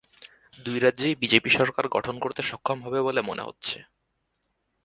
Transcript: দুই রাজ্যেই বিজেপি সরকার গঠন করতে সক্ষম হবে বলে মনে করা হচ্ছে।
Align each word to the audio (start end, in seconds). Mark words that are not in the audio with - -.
দুই 0.59 0.77
রাজ্যেই 0.79 1.19
বিজেপি 1.21 1.49
সরকার 1.49 1.85
গঠন 1.87 2.15
করতে 2.19 2.41
সক্ষম 2.41 2.77
হবে 2.81 2.99
বলে 3.01 3.21
মনে 3.21 3.41
করা 3.41 3.47
হচ্ছে। 3.49 3.77